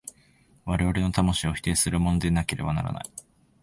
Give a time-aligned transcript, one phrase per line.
[0.65, 3.09] 我々の魂を否定するものでなければならない。